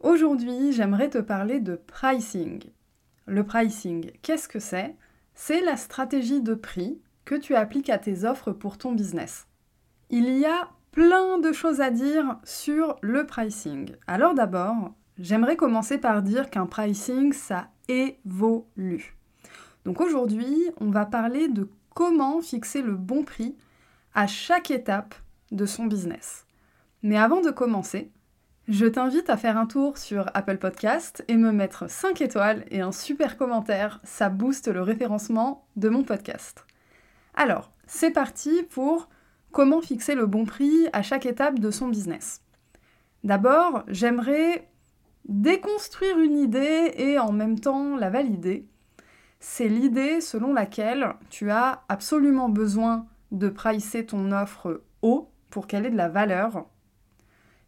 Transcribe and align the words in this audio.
Aujourd'hui, 0.00 0.72
j'aimerais 0.72 1.08
te 1.08 1.18
parler 1.18 1.58
de 1.58 1.76
pricing. 1.76 2.62
Le 3.24 3.44
pricing, 3.44 4.10
qu'est-ce 4.20 4.48
que 4.48 4.60
c'est? 4.60 4.94
C'est 5.34 5.62
la 5.62 5.76
stratégie 5.76 6.42
de 6.42 6.54
prix 6.54 7.00
que 7.24 7.34
tu 7.34 7.54
appliques 7.54 7.88
à 7.88 7.98
tes 7.98 8.24
offres 8.24 8.52
pour 8.52 8.76
ton 8.76 8.92
business. 8.92 9.46
Il 10.10 10.38
y 10.38 10.44
a 10.44 10.68
plein 10.92 11.38
de 11.38 11.50
choses 11.52 11.80
à 11.80 11.90
dire 11.90 12.38
sur 12.44 12.96
le 13.00 13.26
pricing. 13.26 13.96
Alors 14.06 14.34
d'abord, 14.34 14.94
j'aimerais 15.18 15.56
commencer 15.56 15.98
par 15.98 16.22
dire 16.22 16.50
qu'un 16.50 16.66
pricing, 16.66 17.32
ça 17.32 17.68
évolue. 17.88 19.16
Donc 19.86 20.00
aujourd'hui, 20.00 20.56
on 20.78 20.90
va 20.90 21.06
parler 21.06 21.48
de 21.48 21.70
comment 21.94 22.42
fixer 22.42 22.82
le 22.82 22.96
bon 22.96 23.24
prix 23.24 23.56
à 24.14 24.26
chaque 24.26 24.70
étape 24.70 25.14
de 25.52 25.64
son 25.64 25.86
business. 25.86 26.46
Mais 27.02 27.16
avant 27.16 27.40
de 27.40 27.50
commencer, 27.50 28.10
je 28.68 28.86
t'invite 28.86 29.30
à 29.30 29.36
faire 29.36 29.56
un 29.56 29.66
tour 29.66 29.96
sur 29.96 30.28
Apple 30.34 30.58
Podcast 30.58 31.24
et 31.28 31.36
me 31.36 31.52
mettre 31.52 31.88
5 31.88 32.20
étoiles 32.20 32.64
et 32.72 32.80
un 32.80 32.90
super 32.90 33.36
commentaire, 33.36 34.00
ça 34.02 34.28
booste 34.28 34.66
le 34.66 34.82
référencement 34.82 35.68
de 35.76 35.88
mon 35.88 36.02
podcast. 36.02 36.66
Alors, 37.34 37.70
c'est 37.86 38.10
parti 38.10 38.64
pour 38.64 39.08
comment 39.52 39.80
fixer 39.80 40.16
le 40.16 40.26
bon 40.26 40.44
prix 40.44 40.88
à 40.92 41.02
chaque 41.02 41.26
étape 41.26 41.60
de 41.60 41.70
son 41.70 41.86
business. 41.86 42.42
D'abord, 43.22 43.84
j'aimerais 43.86 44.68
déconstruire 45.28 46.18
une 46.18 46.36
idée 46.36 46.92
et 46.96 47.20
en 47.20 47.30
même 47.30 47.60
temps 47.60 47.96
la 47.96 48.10
valider. 48.10 48.66
C'est 49.38 49.68
l'idée 49.68 50.20
selon 50.20 50.52
laquelle 50.52 51.14
tu 51.30 51.52
as 51.52 51.84
absolument 51.88 52.48
besoin 52.48 53.06
de 53.30 53.48
pricer 53.48 54.06
ton 54.06 54.32
offre 54.32 54.82
haut 55.02 55.30
pour 55.50 55.68
qu'elle 55.68 55.86
ait 55.86 55.90
de 55.90 55.96
la 55.96 56.08
valeur 56.08 56.66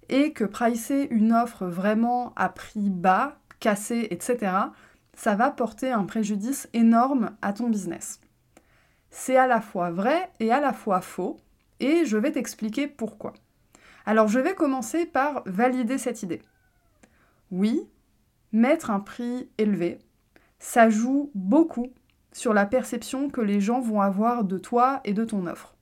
et 0.08 0.32
que 0.32 0.44
pricer 0.44 1.08
une 1.10 1.32
offre 1.32 1.66
vraiment 1.66 2.32
à 2.36 2.48
prix 2.48 2.90
bas, 2.90 3.38
cassé, 3.60 4.08
etc., 4.10 4.52
ça 5.14 5.34
va 5.34 5.50
porter 5.50 5.90
un 5.90 6.04
préjudice 6.04 6.68
énorme 6.72 7.36
à 7.42 7.52
ton 7.52 7.68
business. 7.68 8.20
C'est 9.10 9.36
à 9.36 9.46
la 9.46 9.60
fois 9.60 9.90
vrai 9.90 10.30
et 10.38 10.52
à 10.52 10.60
la 10.60 10.72
fois 10.72 11.00
faux, 11.00 11.38
et 11.80 12.04
je 12.04 12.16
vais 12.16 12.32
t'expliquer 12.32 12.86
pourquoi. 12.86 13.32
Alors 14.06 14.28
je 14.28 14.38
vais 14.38 14.54
commencer 14.54 15.06
par 15.06 15.42
valider 15.46 15.98
cette 15.98 16.22
idée. 16.22 16.42
Oui, 17.50 17.88
mettre 18.52 18.90
un 18.90 19.00
prix 19.00 19.50
élevé, 19.58 19.98
ça 20.58 20.90
joue 20.90 21.30
beaucoup 21.34 21.92
sur 22.32 22.54
la 22.54 22.66
perception 22.66 23.30
que 23.30 23.40
les 23.40 23.60
gens 23.60 23.80
vont 23.80 24.00
avoir 24.00 24.44
de 24.44 24.58
toi 24.58 25.00
et 25.04 25.14
de 25.14 25.24
ton 25.24 25.46
offre. 25.46 25.74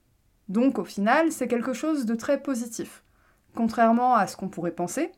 Donc 0.49 0.79
au 0.79 0.85
final, 0.85 1.31
c'est 1.31 1.47
quelque 1.47 1.73
chose 1.73 2.05
de 2.05 2.15
très 2.15 2.41
positif. 2.41 3.03
Contrairement 3.55 4.15
à 4.15 4.27
ce 4.27 4.37
qu'on 4.37 4.49
pourrait 4.49 4.71
penser, 4.71 5.11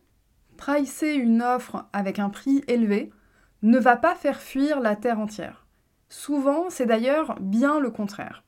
pricer 0.58 1.14
une 1.14 1.42
offre 1.42 1.86
avec 1.94 2.20
un 2.20 2.30
prix 2.30 2.64
élevé 2.68 3.12
ne 3.62 3.80
va 3.80 3.98
pas 3.98 4.16
faire 4.16 4.42
fuir 4.42 4.80
la 4.80 4.96
terre 4.96 5.20
entière. 5.20 5.66
Souvent, 6.10 6.70
c'est 6.70 6.86
d'ailleurs 6.86 7.36
bien 7.40 7.80
le 7.80 7.92
contraire. 7.92 8.44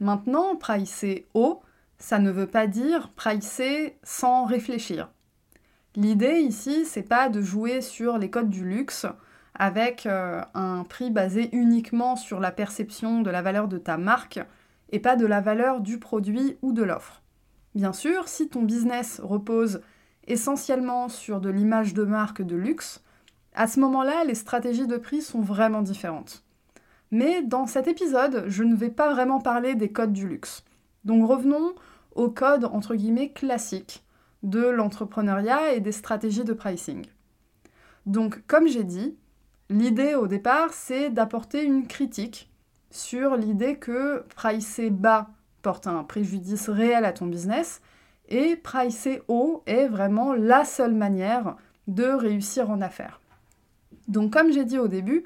Maintenant, 0.00 0.56
pricer 0.56 1.28
haut, 1.34 1.62
ça 1.98 2.18
ne 2.18 2.30
veut 2.30 2.46
pas 2.46 2.66
dire 2.66 3.12
pricer 3.12 3.98
sans 4.02 4.44
réfléchir. 4.44 5.10
L'idée 5.96 6.40
ici, 6.40 6.84
c'est 6.84 7.02
pas 7.02 7.28
de 7.28 7.40
jouer 7.40 7.80
sur 7.80 8.18
les 8.18 8.30
codes 8.30 8.50
du 8.50 8.64
luxe 8.68 9.06
avec 9.54 10.06
euh, 10.06 10.42
un 10.54 10.82
prix 10.82 11.10
basé 11.10 11.54
uniquement 11.54 12.16
sur 12.16 12.40
la 12.40 12.50
perception 12.50 13.22
de 13.22 13.30
la 13.30 13.42
valeur 13.42 13.68
de 13.68 13.78
ta 13.78 13.96
marque 13.96 14.40
et 14.90 14.98
pas 14.98 15.14
de 15.14 15.26
la 15.26 15.40
valeur 15.40 15.80
du 15.80 15.98
produit 15.98 16.58
ou 16.62 16.72
de 16.72 16.82
l'offre. 16.82 17.22
Bien 17.74 17.92
sûr, 17.92 18.28
si 18.28 18.48
ton 18.48 18.62
business 18.62 19.20
repose 19.22 19.80
essentiellement 20.26 21.08
sur 21.08 21.40
de 21.40 21.50
l'image 21.50 21.92
de 21.92 22.04
marque 22.04 22.42
de 22.42 22.56
luxe, 22.56 23.02
à 23.54 23.66
ce 23.66 23.80
moment-là, 23.80 24.24
les 24.24 24.34
stratégies 24.34 24.86
de 24.86 24.96
prix 24.96 25.22
sont 25.22 25.40
vraiment 25.40 25.82
différentes. 25.82 26.44
Mais 27.10 27.42
dans 27.42 27.66
cet 27.66 27.86
épisode, 27.86 28.44
je 28.48 28.62
ne 28.64 28.74
vais 28.74 28.90
pas 28.90 29.12
vraiment 29.12 29.40
parler 29.40 29.74
des 29.74 29.90
codes 29.90 30.12
du 30.12 30.28
luxe. 30.28 30.64
Donc 31.04 31.28
revenons 31.28 31.74
aux 32.14 32.30
codes 32.30 32.64
entre 32.64 32.94
guillemets 32.94 33.30
classiques 33.30 34.04
de 34.42 34.66
l'entrepreneuriat 34.66 35.74
et 35.74 35.80
des 35.80 35.92
stratégies 35.92 36.44
de 36.44 36.52
pricing. 36.52 37.06
Donc 38.06 38.42
comme 38.46 38.68
j'ai 38.68 38.84
dit, 38.84 39.16
l'idée 39.68 40.14
au 40.14 40.26
départ, 40.26 40.72
c'est 40.72 41.10
d'apporter 41.10 41.64
une 41.64 41.86
critique 41.86 42.50
sur 42.90 43.36
l'idée 43.36 43.76
que 43.76 44.24
pricer 44.34 44.90
bas 44.90 45.28
porte 45.64 45.88
un 45.88 46.04
préjudice 46.04 46.68
réel 46.68 47.04
à 47.04 47.12
ton 47.12 47.26
business. 47.26 47.80
Et 48.28 48.54
pricer 48.54 49.22
haut 49.26 49.64
est 49.66 49.88
vraiment 49.88 50.32
la 50.34 50.64
seule 50.64 50.94
manière 50.94 51.56
de 51.88 52.04
réussir 52.04 52.70
en 52.70 52.80
affaires. 52.80 53.20
Donc 54.06 54.32
comme 54.32 54.52
j'ai 54.52 54.64
dit 54.64 54.78
au 54.78 54.88
début, 54.88 55.24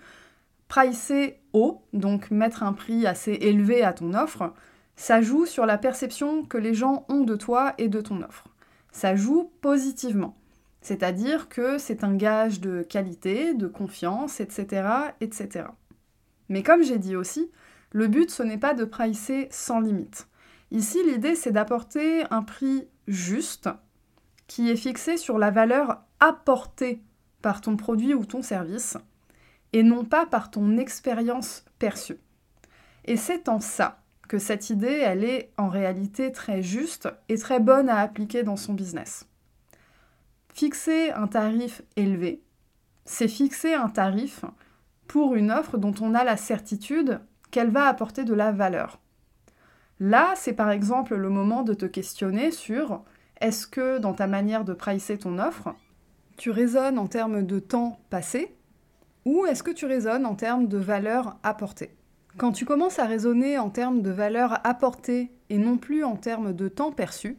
pricer 0.68 1.40
haut, 1.52 1.82
donc 1.92 2.30
mettre 2.30 2.62
un 2.62 2.72
prix 2.72 3.06
assez 3.06 3.32
élevé 3.32 3.82
à 3.82 3.92
ton 3.92 4.14
offre, 4.14 4.54
ça 4.96 5.20
joue 5.20 5.44
sur 5.44 5.66
la 5.66 5.78
perception 5.78 6.44
que 6.44 6.58
les 6.58 6.74
gens 6.74 7.04
ont 7.08 7.22
de 7.22 7.36
toi 7.36 7.74
et 7.78 7.88
de 7.88 8.00
ton 8.00 8.22
offre. 8.22 8.44
Ça 8.92 9.14
joue 9.16 9.50
positivement. 9.60 10.36
C'est-à-dire 10.80 11.48
que 11.48 11.78
c'est 11.78 12.04
un 12.04 12.14
gage 12.14 12.60
de 12.60 12.82
qualité, 12.82 13.54
de 13.54 13.66
confiance, 13.66 14.40
etc., 14.40 14.88
etc. 15.20 15.66
Mais 16.48 16.62
comme 16.62 16.82
j'ai 16.82 16.98
dit 16.98 17.16
aussi, 17.16 17.50
le 17.90 18.06
but, 18.06 18.30
ce 18.30 18.42
n'est 18.42 18.58
pas 18.58 18.74
de 18.74 18.84
pricer 18.84 19.48
sans 19.50 19.80
limite. 19.80 20.28
Ici, 20.70 20.98
l'idée, 21.06 21.34
c'est 21.34 21.52
d'apporter 21.52 22.24
un 22.30 22.42
prix 22.42 22.86
juste 23.06 23.68
qui 24.46 24.70
est 24.70 24.76
fixé 24.76 25.16
sur 25.16 25.38
la 25.38 25.50
valeur 25.50 26.02
apportée 26.20 27.02
par 27.42 27.60
ton 27.60 27.76
produit 27.76 28.14
ou 28.14 28.24
ton 28.24 28.42
service 28.42 28.96
et 29.72 29.82
non 29.82 30.04
pas 30.04 30.26
par 30.26 30.50
ton 30.50 30.76
expérience 30.76 31.64
perçue. 31.78 32.18
Et 33.04 33.16
c'est 33.16 33.48
en 33.48 33.60
ça 33.60 34.02
que 34.28 34.38
cette 34.38 34.70
idée, 34.70 35.02
elle 35.04 35.24
est 35.24 35.52
en 35.56 35.68
réalité 35.68 36.32
très 36.32 36.62
juste 36.62 37.08
et 37.28 37.38
très 37.38 37.60
bonne 37.60 37.88
à 37.88 38.00
appliquer 38.00 38.42
dans 38.42 38.56
son 38.56 38.74
business. 38.74 39.26
Fixer 40.52 41.12
un 41.12 41.28
tarif 41.28 41.82
élevé, 41.96 42.42
c'est 43.04 43.28
fixer 43.28 43.74
un 43.74 43.88
tarif 43.88 44.44
pour 45.06 45.34
une 45.34 45.50
offre 45.50 45.78
dont 45.78 45.94
on 46.00 46.14
a 46.14 46.24
la 46.24 46.36
certitude 46.36 47.20
qu'elle 47.50 47.70
va 47.70 47.86
apporter 47.86 48.24
de 48.24 48.34
la 48.34 48.52
valeur. 48.52 49.00
Là, 50.00 50.34
c'est 50.36 50.52
par 50.52 50.70
exemple 50.70 51.16
le 51.16 51.28
moment 51.28 51.62
de 51.62 51.74
te 51.74 51.86
questionner 51.86 52.50
sur 52.50 53.02
est-ce 53.40 53.66
que 53.66 53.98
dans 53.98 54.14
ta 54.14 54.26
manière 54.26 54.64
de 54.64 54.74
pricer 54.74 55.18
ton 55.18 55.38
offre, 55.38 55.74
tu 56.36 56.50
raisonnes 56.50 56.98
en 56.98 57.06
termes 57.06 57.44
de 57.44 57.58
temps 57.58 57.98
passé 58.10 58.54
ou 59.24 59.44
est-ce 59.46 59.62
que 59.62 59.70
tu 59.70 59.86
raisonnes 59.86 60.24
en 60.24 60.34
termes 60.34 60.68
de 60.68 60.78
valeur 60.78 61.36
apportée? 61.42 61.94
Quand 62.36 62.52
tu 62.52 62.64
commences 62.64 62.98
à 62.98 63.04
raisonner 63.04 63.58
en 63.58 63.70
termes 63.70 64.00
de 64.00 64.10
valeur 64.10 64.64
apportée 64.64 65.32
et 65.50 65.58
non 65.58 65.76
plus 65.76 66.04
en 66.04 66.16
termes 66.16 66.52
de 66.52 66.68
temps 66.68 66.92
perçu, 66.92 67.36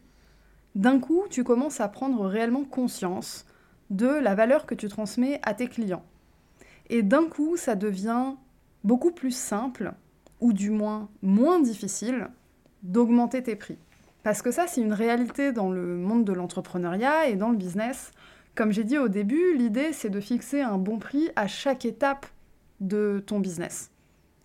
d'un 0.74 0.98
coup, 0.98 1.24
tu 1.30 1.42
commences 1.42 1.80
à 1.80 1.88
prendre 1.88 2.26
réellement 2.26 2.64
conscience 2.64 3.46
de 3.88 4.06
la 4.06 4.34
valeur 4.34 4.66
que 4.66 4.74
tu 4.74 4.88
transmets 4.88 5.40
à 5.42 5.54
tes 5.54 5.66
clients. 5.66 6.04
Et 6.90 7.02
d'un 7.02 7.24
coup, 7.24 7.56
ça 7.56 7.74
devient 7.74 8.34
beaucoup 8.84 9.12
plus 9.12 9.34
simple, 9.34 9.92
ou 10.40 10.52
du 10.52 10.70
moins 10.70 11.08
moins 11.22 11.60
difficile, 11.60 12.28
d'augmenter 12.82 13.42
tes 13.42 13.56
prix. 13.56 13.78
Parce 14.22 14.42
que 14.42 14.50
ça, 14.50 14.66
c'est 14.66 14.80
une 14.80 14.92
réalité 14.92 15.52
dans 15.52 15.70
le 15.70 15.96
monde 15.96 16.24
de 16.24 16.32
l'entrepreneuriat 16.32 17.28
et 17.28 17.36
dans 17.36 17.50
le 17.50 17.56
business. 17.56 18.12
Comme 18.54 18.72
j'ai 18.72 18.84
dit 18.84 18.98
au 18.98 19.08
début, 19.08 19.56
l'idée, 19.56 19.92
c'est 19.92 20.10
de 20.10 20.20
fixer 20.20 20.60
un 20.60 20.76
bon 20.76 20.98
prix 20.98 21.30
à 21.36 21.46
chaque 21.46 21.84
étape 21.84 22.26
de 22.80 23.22
ton 23.26 23.40
business. 23.40 23.90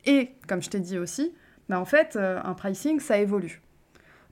Et, 0.06 0.32
comme 0.48 0.62
je 0.62 0.70
t'ai 0.70 0.80
dit 0.80 0.98
aussi, 0.98 1.34
bah 1.68 1.80
en 1.80 1.86
fait, 1.86 2.16
euh, 2.16 2.40
un 2.44 2.54
pricing, 2.54 3.00
ça 3.00 3.18
évolue. 3.18 3.62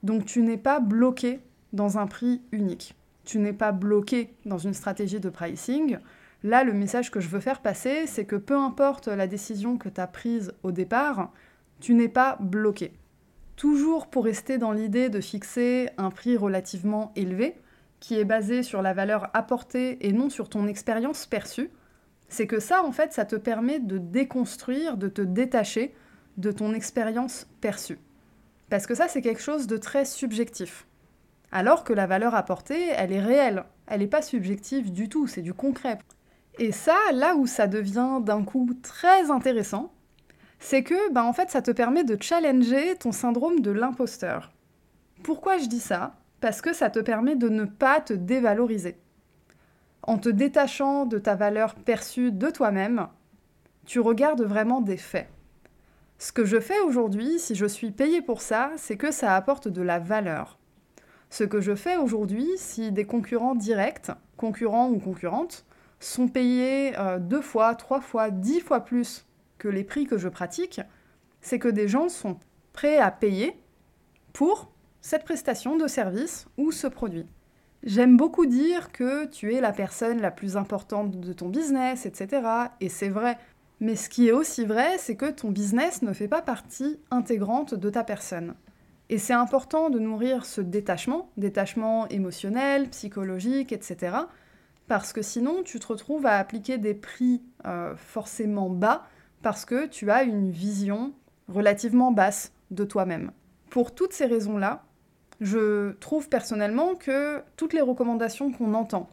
Donc 0.02 0.24
tu 0.24 0.42
n'es 0.42 0.56
pas 0.56 0.80
bloqué 0.80 1.40
dans 1.72 1.98
un 1.98 2.06
prix 2.06 2.42
unique. 2.52 2.94
Tu 3.24 3.38
n'es 3.38 3.52
pas 3.52 3.72
bloqué 3.72 4.34
dans 4.44 4.58
une 4.58 4.74
stratégie 4.74 5.18
de 5.18 5.30
pricing. 5.30 5.98
Là, 6.44 6.62
le 6.62 6.74
message 6.74 7.10
que 7.10 7.20
je 7.20 7.28
veux 7.30 7.40
faire 7.40 7.62
passer, 7.62 8.06
c'est 8.06 8.26
que 8.26 8.36
peu 8.36 8.54
importe 8.54 9.08
la 9.08 9.26
décision 9.26 9.78
que 9.78 9.88
tu 9.88 9.98
as 9.98 10.06
prise 10.06 10.52
au 10.62 10.72
départ, 10.72 11.32
tu 11.80 11.94
n'es 11.94 12.08
pas 12.08 12.36
bloqué. 12.38 12.92
Toujours 13.56 14.08
pour 14.08 14.24
rester 14.24 14.58
dans 14.58 14.72
l'idée 14.72 15.08
de 15.08 15.22
fixer 15.22 15.88
un 15.96 16.10
prix 16.10 16.36
relativement 16.36 17.12
élevé, 17.16 17.56
qui 17.98 18.18
est 18.18 18.26
basé 18.26 18.62
sur 18.62 18.82
la 18.82 18.92
valeur 18.92 19.30
apportée 19.32 20.06
et 20.06 20.12
non 20.12 20.28
sur 20.28 20.50
ton 20.50 20.66
expérience 20.66 21.26
perçue, 21.26 21.70
C'est 22.28 22.46
que 22.46 22.60
ça, 22.60 22.84
en 22.84 22.92
fait, 22.92 23.14
ça 23.14 23.24
te 23.24 23.36
permet 23.36 23.80
de 23.80 23.96
déconstruire, 23.96 24.98
de 24.98 25.08
te 25.08 25.22
détacher 25.22 25.94
de 26.36 26.50
ton 26.52 26.74
expérience 26.74 27.46
perçue. 27.62 27.98
Parce 28.68 28.86
que 28.86 28.94
ça, 28.94 29.08
c'est 29.08 29.22
quelque 29.22 29.40
chose 29.40 29.66
de 29.66 29.78
très 29.78 30.04
subjectif. 30.04 30.86
Alors 31.52 31.84
que 31.84 31.92
la 31.94 32.06
valeur 32.06 32.34
apportée, 32.34 32.88
elle 32.88 33.12
est 33.12 33.20
réelle. 33.20 33.64
Elle 33.86 34.00
n'est 34.00 34.08
pas 34.08 34.20
subjective 34.20 34.92
du 34.92 35.08
tout, 35.08 35.26
c'est 35.26 35.42
du 35.42 35.54
concret. 35.54 35.98
Et 36.58 36.72
ça, 36.72 36.96
là 37.12 37.34
où 37.34 37.46
ça 37.46 37.66
devient 37.66 38.20
d'un 38.22 38.44
coup 38.44 38.68
très 38.82 39.30
intéressant, 39.30 39.92
c'est 40.60 40.82
que, 40.82 41.12
ben, 41.12 41.24
en 41.24 41.32
fait, 41.32 41.50
ça 41.50 41.62
te 41.62 41.70
permet 41.70 42.04
de 42.04 42.16
challenger 42.20 42.96
ton 42.96 43.12
syndrome 43.12 43.60
de 43.60 43.70
l'imposteur. 43.70 44.52
Pourquoi 45.22 45.58
je 45.58 45.66
dis 45.66 45.80
ça? 45.80 46.14
Parce 46.40 46.60
que 46.60 46.72
ça 46.72 46.90
te 46.90 47.00
permet 47.00 47.36
de 47.36 47.48
ne 47.48 47.64
pas 47.64 48.00
te 48.00 48.12
dévaloriser. 48.12 48.96
En 50.02 50.18
te 50.18 50.28
détachant 50.28 51.06
de 51.06 51.18
ta 51.18 51.34
valeur 51.34 51.74
perçue 51.74 52.30
de 52.30 52.50
toi-même, 52.50 53.08
tu 53.84 54.00
regardes 54.00 54.42
vraiment 54.42 54.80
des 54.80 54.96
faits. 54.96 55.28
Ce 56.18 56.30
que 56.32 56.44
je 56.44 56.60
fais 56.60 56.80
aujourd'hui, 56.80 57.38
si 57.38 57.54
je 57.54 57.66
suis 57.66 57.90
payé 57.90 58.22
pour 58.22 58.40
ça, 58.40 58.70
c'est 58.76 58.96
que 58.96 59.10
ça 59.10 59.34
apporte 59.34 59.68
de 59.68 59.82
la 59.82 59.98
valeur. 59.98 60.58
Ce 61.30 61.44
que 61.44 61.60
je 61.60 61.74
fais 61.74 61.96
aujourd'hui, 61.96 62.48
si 62.56 62.92
des 62.92 63.04
concurrents 63.04 63.56
directs, 63.56 64.10
concurrents 64.36 64.88
ou 64.88 64.98
concurrentes, 64.98 65.64
sont 66.00 66.28
payés 66.28 66.98
euh, 66.98 67.18
deux 67.18 67.40
fois, 67.40 67.74
trois 67.74 68.00
fois, 68.00 68.30
dix 68.30 68.60
fois 68.60 68.80
plus 68.80 69.26
que 69.58 69.68
les 69.68 69.84
prix 69.84 70.06
que 70.06 70.18
je 70.18 70.28
pratique, 70.28 70.80
c'est 71.40 71.58
que 71.58 71.68
des 71.68 71.88
gens 71.88 72.08
sont 72.08 72.38
prêts 72.72 72.98
à 72.98 73.10
payer 73.10 73.56
pour 74.32 74.72
cette 75.00 75.24
prestation 75.24 75.76
de 75.76 75.86
service 75.86 76.46
ou 76.56 76.72
ce 76.72 76.86
produit. 76.86 77.26
J'aime 77.82 78.16
beaucoup 78.16 78.46
dire 78.46 78.92
que 78.92 79.26
tu 79.26 79.54
es 79.54 79.60
la 79.60 79.72
personne 79.72 80.20
la 80.20 80.30
plus 80.30 80.56
importante 80.56 81.20
de 81.20 81.32
ton 81.34 81.50
business, 81.50 82.06
etc. 82.06 82.46
Et 82.80 82.88
c'est 82.88 83.10
vrai. 83.10 83.36
Mais 83.80 83.96
ce 83.96 84.08
qui 84.08 84.28
est 84.28 84.32
aussi 84.32 84.64
vrai, 84.64 84.96
c'est 84.96 85.16
que 85.16 85.30
ton 85.30 85.50
business 85.50 86.00
ne 86.00 86.14
fait 86.14 86.28
pas 86.28 86.40
partie 86.40 86.98
intégrante 87.10 87.74
de 87.74 87.90
ta 87.90 88.02
personne. 88.02 88.54
Et 89.10 89.18
c'est 89.18 89.34
important 89.34 89.90
de 89.90 89.98
nourrir 89.98 90.46
ce 90.46 90.62
détachement, 90.62 91.30
détachement 91.36 92.08
émotionnel, 92.08 92.88
psychologique, 92.88 93.72
etc. 93.72 94.16
Parce 94.86 95.12
que 95.12 95.22
sinon, 95.22 95.62
tu 95.62 95.80
te 95.80 95.86
retrouves 95.86 96.26
à 96.26 96.38
appliquer 96.38 96.78
des 96.78 96.94
prix 96.94 97.42
euh, 97.66 97.94
forcément 97.96 98.68
bas 98.68 99.06
parce 99.42 99.64
que 99.64 99.86
tu 99.86 100.10
as 100.10 100.22
une 100.22 100.50
vision 100.50 101.12
relativement 101.48 102.12
basse 102.12 102.52
de 102.70 102.84
toi-même. 102.84 103.32
Pour 103.70 103.94
toutes 103.94 104.12
ces 104.12 104.26
raisons-là, 104.26 104.84
je 105.40 105.92
trouve 105.92 106.28
personnellement 106.28 106.94
que 106.94 107.42
toutes 107.56 107.72
les 107.72 107.80
recommandations 107.80 108.52
qu'on 108.52 108.74
entend 108.74 109.08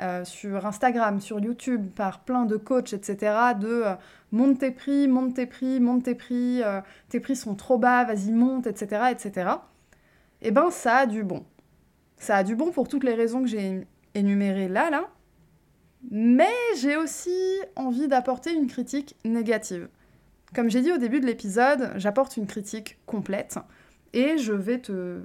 euh, 0.00 0.24
sur 0.24 0.64
Instagram, 0.66 1.20
sur 1.20 1.40
YouTube, 1.40 1.90
par 1.94 2.20
plein 2.20 2.44
de 2.44 2.56
coachs, 2.56 2.92
etc., 2.92 3.34
de 3.60 3.82
euh, 3.84 3.94
monte 4.30 4.60
tes 4.60 4.70
prix, 4.70 5.08
monte 5.08 5.34
tes 5.34 5.46
prix, 5.46 5.80
monte 5.80 6.04
tes 6.04 6.14
prix, 6.14 6.62
tes 7.08 7.18
prix 7.18 7.36
sont 7.36 7.56
trop 7.56 7.76
bas, 7.76 8.04
vas-y 8.04 8.30
monte, 8.30 8.68
etc., 8.68 9.02
etc., 9.10 9.50
eh 10.42 10.52
ben 10.52 10.70
ça 10.70 10.98
a 10.98 11.06
du 11.06 11.24
bon. 11.24 11.44
Ça 12.16 12.36
a 12.36 12.44
du 12.44 12.54
bon 12.54 12.70
pour 12.70 12.88
toutes 12.88 13.02
les 13.02 13.14
raisons 13.14 13.42
que 13.42 13.48
j'ai 13.48 13.86
énumérées 14.14 14.68
là, 14.68 14.90
là, 14.90 15.08
mais 16.10 16.46
j'ai 16.80 16.96
aussi 16.96 17.60
envie 17.76 18.08
d'apporter 18.08 18.52
une 18.52 18.66
critique 18.66 19.16
négative. 19.24 19.88
Comme 20.54 20.70
j'ai 20.70 20.80
dit 20.80 20.92
au 20.92 20.98
début 20.98 21.20
de 21.20 21.26
l'épisode, 21.26 21.92
j'apporte 21.96 22.36
une 22.36 22.46
critique 22.46 22.98
complète 23.06 23.58
et 24.12 24.38
je 24.38 24.52
vais 24.52 24.78
te 24.78 25.20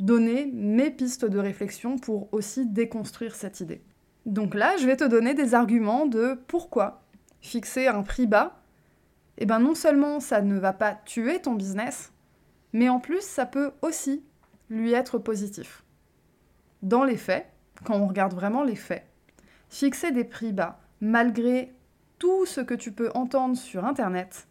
donner 0.00 0.50
mes 0.52 0.90
pistes 0.90 1.24
de 1.24 1.38
réflexion 1.38 1.98
pour 1.98 2.32
aussi 2.32 2.66
déconstruire 2.66 3.34
cette 3.34 3.60
idée. 3.60 3.82
Donc 4.26 4.54
là, 4.54 4.76
je 4.78 4.86
vais 4.86 4.96
te 4.96 5.04
donner 5.04 5.34
des 5.34 5.54
arguments 5.54 6.06
de 6.06 6.38
pourquoi 6.46 7.02
fixer 7.40 7.88
un 7.88 8.02
prix 8.02 8.26
bas, 8.26 8.62
eh 9.36 9.44
ben 9.44 9.58
non 9.58 9.74
seulement 9.74 10.18
ça 10.18 10.40
ne 10.40 10.58
va 10.58 10.72
pas 10.72 10.94
tuer 11.04 11.42
ton 11.42 11.54
business, 11.54 12.12
mais 12.72 12.88
en 12.88 13.00
plus 13.00 13.20
ça 13.20 13.44
peut 13.44 13.72
aussi 13.82 14.24
lui 14.70 14.92
être 14.92 15.18
positif. 15.18 15.84
Dans 16.82 17.04
les 17.04 17.18
faits, 17.18 17.46
quand 17.82 17.96
on 17.96 18.06
regarde 18.06 18.34
vraiment 18.34 18.62
les 18.62 18.76
faits, 18.76 19.04
fixer 19.68 20.12
des 20.12 20.24
prix 20.24 20.52
bas, 20.52 20.80
malgré 21.00 21.74
tout 22.18 22.46
ce 22.46 22.60
que 22.60 22.74
tu 22.74 22.92
peux 22.92 23.10
entendre 23.14 23.56
sur 23.56 23.84
Internet, 23.84 24.46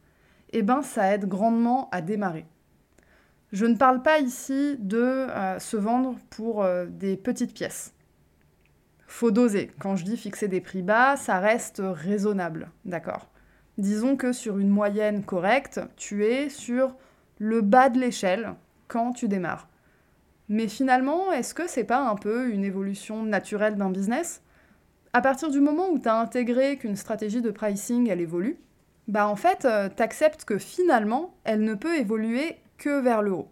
eh 0.52 0.62
ben 0.62 0.82
ça 0.82 1.14
aide 1.14 1.28
grandement 1.28 1.90
à 1.92 2.02
démarrer. 2.02 2.46
Je 3.52 3.66
ne 3.66 3.76
parle 3.76 4.02
pas 4.02 4.20
ici 4.20 4.78
de 4.80 4.98
euh, 4.98 5.60
se 5.60 5.78
vendre 5.78 6.16
pour 6.30 6.64
euh, 6.64 6.86
des 6.88 7.18
petites 7.18 7.54
pièces. 7.54 7.94
Faut 9.08 9.32
doser. 9.32 9.72
Quand 9.80 9.96
je 9.96 10.06
dis 10.06 10.18
fixer 10.18 10.48
des 10.48 10.60
prix 10.60 10.82
bas, 10.82 11.18
ça 11.18 11.40
reste 11.40 11.82
raisonnable, 11.84 12.72
d'accord? 12.84 13.30
Disons 13.78 14.16
que 14.16 14.34
sur 14.34 14.58
une 14.58 14.70
moyenne 14.70 15.24
correcte, 15.24 15.82
tu 15.98 16.26
es 16.26 16.50
sur 16.50 16.96
le 17.38 17.62
bas 17.62 17.90
de 17.90 18.00
l'échelle 18.00 18.56
quand 18.88 19.14
tu 19.14 19.28
démarres. 19.28 19.68
Mais 20.50 20.68
finalement, 20.68 21.32
est-ce 21.32 21.54
que 21.54 21.68
c'est 21.68 21.84
pas 21.84 22.08
un 22.08 22.16
peu 22.16 22.50
une 22.50 22.64
évolution 22.64 23.24
naturelle 23.24 23.76
d'un 23.76 23.90
business? 23.90 24.42
À 25.14 25.22
partir 25.22 25.50
du 25.50 25.62
moment 25.62 25.90
où 25.90 26.00
tu 26.00 26.10
as 26.10 26.20
intégré 26.20 26.78
qu'une 26.78 26.96
stratégie 26.96 27.42
de 27.42 27.52
pricing, 27.52 28.10
elle 28.10 28.22
évolue, 28.22 28.58
bah 29.08 29.28
en 29.28 29.36
fait, 29.36 29.66
euh, 29.66 29.90
tu 29.96 30.02
acceptes 30.02 30.46
que 30.46 30.58
finalement, 30.58 31.36
elle 31.44 31.64
ne 31.64 31.76
peut 31.76 31.98
évoluer 31.98 32.58
que 32.78 33.00
vers 33.02 33.22
le 33.22 33.32
haut. 33.32 33.50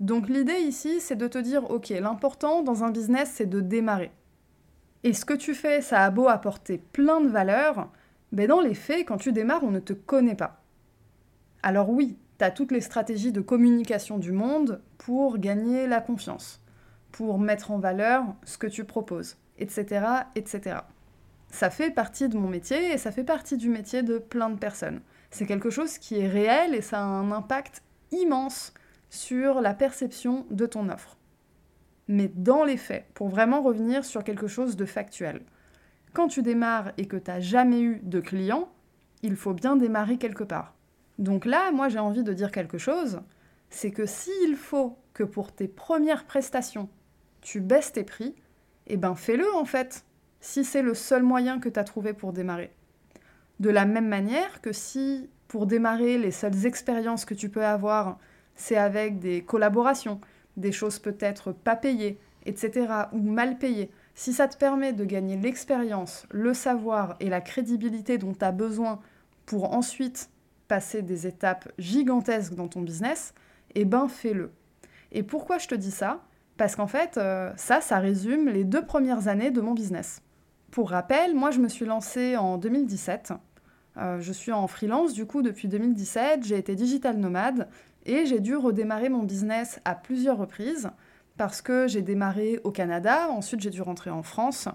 Donc 0.00 0.28
l'idée 0.28 0.60
ici, 0.60 1.00
c'est 1.00 1.16
de 1.16 1.26
te 1.26 1.38
dire, 1.38 1.70
ok, 1.70 1.88
l'important 1.88 2.62
dans 2.62 2.84
un 2.84 2.90
business, 2.90 3.32
c'est 3.34 3.48
de 3.48 3.60
démarrer. 3.60 4.12
Et 5.04 5.12
ce 5.12 5.24
que 5.24 5.34
tu 5.34 5.54
fais, 5.54 5.80
ça 5.80 6.04
a 6.04 6.10
beau 6.10 6.28
apporter 6.28 6.78
plein 6.78 7.20
de 7.20 7.28
valeur, 7.28 7.90
mais 8.32 8.46
dans 8.46 8.60
les 8.60 8.74
faits, 8.74 9.06
quand 9.06 9.16
tu 9.16 9.32
démarres, 9.32 9.64
on 9.64 9.70
ne 9.70 9.80
te 9.80 9.92
connaît 9.92 10.34
pas. 10.34 10.62
Alors 11.62 11.90
oui, 11.90 12.16
tu 12.38 12.44
as 12.44 12.50
toutes 12.50 12.72
les 12.72 12.80
stratégies 12.80 13.32
de 13.32 13.40
communication 13.40 14.18
du 14.18 14.32
monde 14.32 14.80
pour 14.96 15.38
gagner 15.38 15.86
la 15.86 16.00
confiance, 16.00 16.62
pour 17.10 17.38
mettre 17.38 17.70
en 17.70 17.78
valeur 17.78 18.24
ce 18.44 18.58
que 18.58 18.66
tu 18.66 18.84
proposes, 18.84 19.36
etc., 19.58 20.06
etc. 20.34 20.78
Ça 21.50 21.70
fait 21.70 21.90
partie 21.90 22.28
de 22.28 22.36
mon 22.36 22.48
métier 22.48 22.92
et 22.92 22.98
ça 22.98 23.10
fait 23.10 23.24
partie 23.24 23.56
du 23.56 23.68
métier 23.68 24.02
de 24.02 24.18
plein 24.18 24.50
de 24.50 24.58
personnes. 24.58 25.00
C'est 25.30 25.46
quelque 25.46 25.70
chose 25.70 25.98
qui 25.98 26.18
est 26.18 26.28
réel 26.28 26.74
et 26.74 26.82
ça 26.82 26.98
a 26.98 27.04
un 27.04 27.32
impact 27.32 27.82
immense 28.12 28.72
sur 29.10 29.60
la 29.60 29.74
perception 29.74 30.46
de 30.50 30.66
ton 30.66 30.88
offre. 30.90 31.16
Mais 32.06 32.28
dans 32.34 32.64
les 32.64 32.76
faits, 32.76 33.06
pour 33.14 33.28
vraiment 33.28 33.62
revenir 33.62 34.04
sur 34.04 34.24
quelque 34.24 34.46
chose 34.46 34.76
de 34.76 34.84
factuel. 34.84 35.42
Quand 36.14 36.28
tu 36.28 36.42
démarres 36.42 36.92
et 36.96 37.06
que 37.06 37.16
tu 37.16 37.30
n'as 37.30 37.40
jamais 37.40 37.80
eu 37.80 38.00
de 38.02 38.20
clients, 38.20 38.68
il 39.22 39.36
faut 39.36 39.52
bien 39.52 39.76
démarrer 39.76 40.16
quelque 40.16 40.44
part. 40.44 40.74
Donc 41.18 41.44
là, 41.44 41.70
moi 41.72 41.88
j'ai 41.88 41.98
envie 41.98 42.22
de 42.22 42.32
dire 42.32 42.50
quelque 42.52 42.78
chose, 42.78 43.20
c'est 43.70 43.90
que 43.90 44.06
s'il 44.06 44.56
faut 44.56 44.96
que 45.12 45.24
pour 45.24 45.52
tes 45.52 45.68
premières 45.68 46.24
prestations, 46.24 46.88
tu 47.40 47.60
baisses 47.60 47.92
tes 47.92 48.04
prix, 48.04 48.34
eh 48.86 48.96
ben 48.96 49.14
fais-le 49.14 49.52
en 49.54 49.64
fait, 49.64 50.04
si 50.40 50.64
c'est 50.64 50.82
le 50.82 50.94
seul 50.94 51.22
moyen 51.22 51.58
que 51.58 51.68
tu 51.68 51.78
as 51.78 51.84
trouvé 51.84 52.12
pour 52.12 52.32
démarrer. 52.32 52.72
De 53.60 53.70
la 53.70 53.84
même 53.84 54.08
manière 54.08 54.60
que 54.60 54.72
si 54.72 55.28
pour 55.48 55.66
démarrer, 55.66 56.18
les 56.18 56.30
seules 56.30 56.66
expériences 56.66 57.24
que 57.24 57.34
tu 57.34 57.48
peux 57.48 57.64
avoir, 57.64 58.18
c'est 58.54 58.76
avec 58.76 59.18
des 59.18 59.42
collaborations, 59.42 60.20
des 60.58 60.72
choses 60.72 60.98
peut-être 60.98 61.52
pas 61.52 61.74
payées, 61.74 62.20
etc., 62.44 62.86
ou 63.12 63.22
mal 63.22 63.58
payées. 63.58 63.90
Si 64.14 64.32
ça 64.32 64.46
te 64.46 64.58
permet 64.58 64.92
de 64.92 65.04
gagner 65.04 65.36
l'expérience, 65.36 66.26
le 66.30 66.52
savoir 66.52 67.16
et 67.20 67.30
la 67.30 67.40
crédibilité 67.40 68.18
dont 68.18 68.34
tu 68.34 68.44
as 68.44 68.52
besoin 68.52 69.00
pour 69.46 69.72
ensuite 69.72 70.28
passer 70.68 71.02
des 71.02 71.26
étapes 71.26 71.68
gigantesques 71.78 72.54
dans 72.54 72.68
ton 72.68 72.82
business, 72.82 73.34
eh 73.74 73.84
ben 73.84 74.08
fais-le. 74.08 74.52
Et 75.10 75.22
pourquoi 75.22 75.58
je 75.58 75.66
te 75.66 75.74
dis 75.74 75.90
ça? 75.90 76.22
Parce 76.56 76.76
qu'en 76.76 76.86
fait, 76.86 77.16
euh, 77.16 77.52
ça, 77.56 77.80
ça 77.80 77.98
résume 77.98 78.48
les 78.48 78.64
deux 78.64 78.84
premières 78.84 79.28
années 79.28 79.50
de 79.50 79.60
mon 79.60 79.72
business. 79.72 80.22
Pour 80.70 80.90
rappel, 80.90 81.34
moi 81.34 81.50
je 81.50 81.60
me 81.60 81.68
suis 81.68 81.86
lancée 81.86 82.36
en 82.36 82.58
2017 82.58 83.32
euh, 83.98 84.20
je 84.20 84.32
suis 84.32 84.52
en 84.52 84.66
freelance 84.68 85.12
du 85.12 85.26
coup 85.26 85.42
depuis 85.42 85.66
2017, 85.66 86.44
j'ai 86.44 86.56
été 86.56 86.76
digital 86.76 87.16
nomade 87.16 87.68
et 88.06 88.26
j'ai 88.26 88.38
dû 88.38 88.54
redémarrer 88.54 89.08
mon 89.08 89.24
business 89.24 89.80
à 89.84 89.96
plusieurs 89.96 90.38
reprises 90.38 90.90
parce 91.36 91.62
que 91.62 91.88
j'ai 91.88 92.02
démarré 92.02 92.60
au 92.62 92.70
Canada, 92.70 93.28
ensuite 93.30 93.60
j'ai 93.60 93.70
dû 93.70 93.82
rentrer 93.82 94.10
en 94.10 94.22
France. 94.22 94.68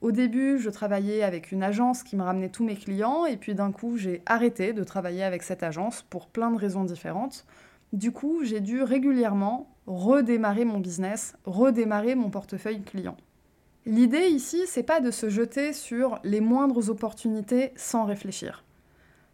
Au 0.00 0.12
début, 0.12 0.58
je 0.58 0.70
travaillais 0.70 1.22
avec 1.22 1.52
une 1.52 1.62
agence 1.62 2.02
qui 2.02 2.16
me 2.16 2.22
ramenait 2.22 2.48
tous 2.48 2.64
mes 2.64 2.76
clients 2.76 3.26
et 3.26 3.36
puis 3.36 3.54
d'un 3.54 3.70
coup, 3.70 3.98
j'ai 3.98 4.22
arrêté 4.24 4.72
de 4.72 4.82
travailler 4.82 5.22
avec 5.22 5.42
cette 5.42 5.62
agence 5.62 6.02
pour 6.08 6.26
plein 6.28 6.50
de 6.50 6.56
raisons 6.56 6.84
différentes. 6.84 7.44
Du 7.92 8.10
coup, 8.10 8.42
j'ai 8.42 8.60
dû 8.60 8.82
régulièrement 8.82 9.68
redémarrer 9.86 10.64
mon 10.64 10.78
business, 10.78 11.34
redémarrer 11.44 12.14
mon 12.14 12.30
portefeuille 12.30 12.82
client. 12.82 13.16
L'idée 13.84 14.28
ici, 14.28 14.62
c'est 14.66 14.82
pas 14.82 15.00
de 15.00 15.10
se 15.10 15.28
jeter 15.28 15.72
sur 15.72 16.18
les 16.24 16.40
moindres 16.40 16.88
opportunités 16.88 17.72
sans 17.76 18.04
réfléchir. 18.04 18.64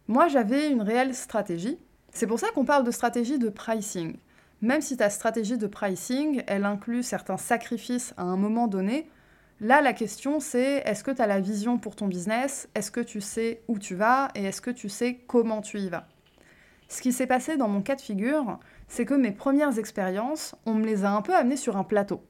Moi, 0.07 0.27
j'avais 0.27 0.69
une 0.69 0.81
réelle 0.81 1.13
stratégie. 1.15 1.77
C'est 2.11 2.27
pour 2.27 2.39
ça 2.39 2.47
qu'on 2.53 2.65
parle 2.65 2.83
de 2.83 2.91
stratégie 2.91 3.39
de 3.39 3.49
pricing. 3.49 4.17
Même 4.61 4.81
si 4.81 4.97
ta 4.97 5.09
stratégie 5.09 5.57
de 5.57 5.67
pricing, 5.67 6.43
elle 6.47 6.65
inclut 6.65 7.03
certains 7.03 7.37
sacrifices 7.37 8.13
à 8.17 8.23
un 8.23 8.37
moment 8.37 8.67
donné, 8.67 9.09
Là, 9.59 9.81
la 9.81 9.93
question, 9.93 10.39
c'est 10.39 10.83
est-ce 10.85 11.03
que 11.03 11.09
tu 11.09 11.19
as 11.19 11.25
la 11.25 11.39
vision 11.39 11.79
pour 11.79 11.95
ton 11.95 12.07
business? 12.07 12.69
Est-ce 12.75 12.91
que 12.91 12.99
tu 12.99 13.21
sais 13.21 13.63
où 13.67 13.79
tu 13.79 13.95
vas? 13.95 14.27
Et 14.35 14.43
est-ce 14.43 14.61
que 14.61 14.69
tu 14.69 14.87
sais 14.87 15.15
comment 15.25 15.61
tu 15.61 15.79
y 15.79 15.89
vas? 15.89 16.07
Ce 16.89 17.01
qui 17.01 17.11
s'est 17.11 17.25
passé 17.25 17.57
dans 17.57 17.67
mon 17.67 17.81
cas 17.81 17.95
de 17.95 18.01
figure, 18.01 18.59
c'est 18.87 19.05
que 19.05 19.15
mes 19.15 19.31
premières 19.31 19.79
expériences, 19.79 20.53
on 20.67 20.75
me 20.75 20.85
les 20.85 21.05
a 21.05 21.11
un 21.11 21.23
peu 21.23 21.35
amenées 21.35 21.57
sur 21.57 21.75
un 21.75 21.83
plateau. 21.83 22.21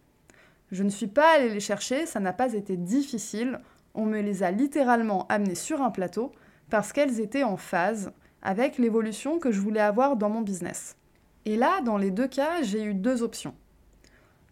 Je 0.71 0.83
ne 0.83 0.89
suis 0.89 1.07
pas 1.07 1.35
allée 1.35 1.49
les 1.49 1.59
chercher, 1.59 2.05
ça 2.05 2.21
n'a 2.21 2.31
pas 2.31 2.53
été 2.53 2.77
difficile, 2.77 3.59
on 3.93 4.05
me 4.05 4.21
les 4.21 4.43
a 4.43 4.51
littéralement 4.51 5.27
amenées 5.27 5.55
sur 5.55 5.81
un 5.81 5.91
plateau 5.91 6.31
parce 6.69 6.93
qu'elles 6.93 7.19
étaient 7.19 7.43
en 7.43 7.57
phase 7.57 8.13
avec 8.41 8.77
l'évolution 8.77 9.37
que 9.37 9.51
je 9.51 9.59
voulais 9.59 9.81
avoir 9.81 10.15
dans 10.15 10.29
mon 10.29 10.41
business. 10.41 10.95
Et 11.43 11.57
là, 11.57 11.81
dans 11.81 11.97
les 11.97 12.11
deux 12.11 12.27
cas, 12.27 12.61
j'ai 12.61 12.83
eu 12.83 12.93
deux 12.93 13.21
options. 13.21 13.53